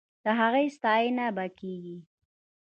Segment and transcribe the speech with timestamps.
[0.23, 1.97] د هغه ستاينه به کېږي.